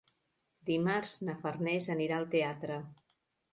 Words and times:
Dimarts 0.69 1.11
na 1.27 1.35
Farners 1.45 1.91
anirà 1.97 2.19
al 2.19 2.29
teatre. 2.35 2.83